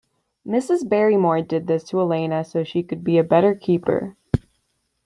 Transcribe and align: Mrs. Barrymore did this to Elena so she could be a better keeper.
Mrs. 0.47 0.89
Barrymore 0.89 1.43
did 1.43 1.67
this 1.67 1.83
to 1.83 1.99
Elena 1.99 2.43
so 2.43 2.63
she 2.63 2.81
could 2.81 3.03
be 3.03 3.19
a 3.19 3.23
better 3.23 3.53
keeper. 3.53 4.15